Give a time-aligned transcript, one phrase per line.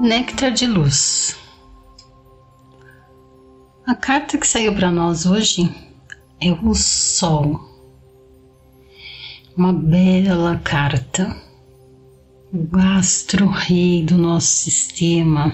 [0.00, 1.36] Néctar de Luz.
[3.84, 5.68] A carta que saiu para nós hoje
[6.40, 7.58] é o Sol.
[9.56, 11.36] Uma bela carta.
[12.52, 15.52] O astro-rei do nosso sistema,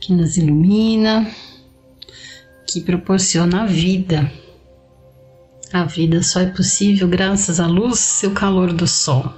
[0.00, 1.30] que nos ilumina,
[2.66, 4.32] que proporciona a vida.
[5.70, 9.30] A vida só é possível graças à luz e ao calor do Sol.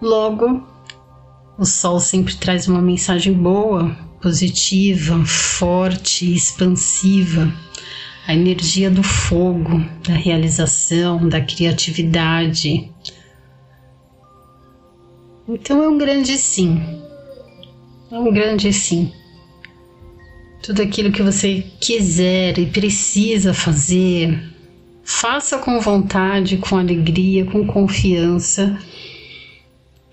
[0.00, 0.77] Logo,
[1.58, 3.90] o sol sempre traz uma mensagem boa,
[4.22, 7.52] positiva, forte, expansiva.
[8.28, 12.92] A energia do fogo, da realização, da criatividade.
[15.48, 16.80] Então é um grande sim.
[18.12, 19.10] É um grande sim.
[20.62, 24.38] Tudo aquilo que você quiser e precisa fazer,
[25.02, 28.78] faça com vontade, com alegria, com confiança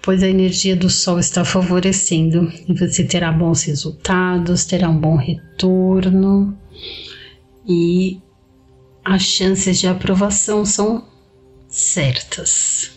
[0.06, 2.52] pois a energia do Sol está favorecendo.
[2.70, 6.56] E você terá bons resultados, terá um bom retorno.
[7.68, 8.22] E
[9.04, 11.04] as chances de aprovação são
[11.68, 12.92] certas.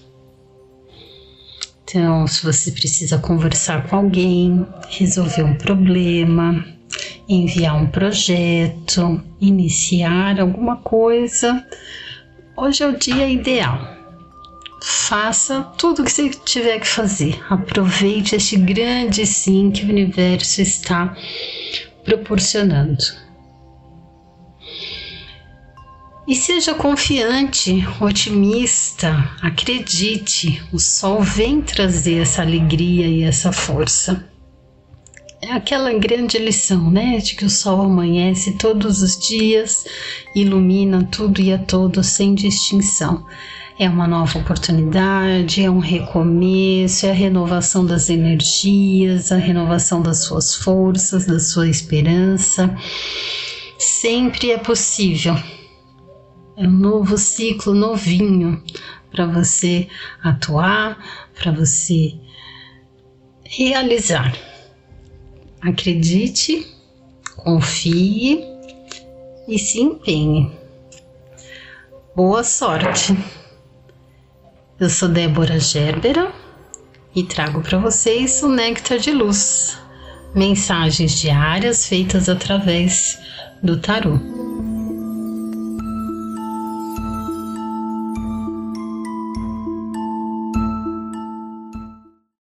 [1.82, 6.62] Então, se você precisa conversar com alguém, resolver um problema,
[7.26, 11.66] enviar um projeto, iniciar alguma coisa,
[12.54, 13.97] hoje é o dia ideal
[14.82, 17.40] faça tudo o que você tiver que fazer.
[17.50, 21.16] Aproveite este grande sim que o universo está
[22.04, 23.04] proporcionando.
[26.26, 34.28] E seja confiante, otimista, acredite, o sol vem trazer essa alegria e essa força.
[35.40, 37.16] É aquela grande lição, né?
[37.16, 39.86] De que o sol amanhece todos os dias,
[40.34, 43.24] ilumina tudo e a todos sem distinção.
[43.80, 50.24] É uma nova oportunidade, é um recomeço, é a renovação das energias, a renovação das
[50.24, 52.76] suas forças, da sua esperança.
[53.78, 55.36] Sempre é possível.
[56.56, 58.60] É um novo ciclo novinho
[59.12, 59.86] para você
[60.24, 60.98] atuar,
[61.36, 62.18] para você
[63.44, 64.36] realizar.
[65.60, 66.66] Acredite,
[67.36, 68.44] confie
[69.46, 70.50] e se empenhe.
[72.16, 73.16] Boa sorte!
[74.80, 76.30] Eu sou Débora Gerbera
[77.12, 79.76] e trago para vocês o Néctar de Luz,
[80.32, 83.18] mensagens diárias feitas através
[83.60, 84.47] do tarô.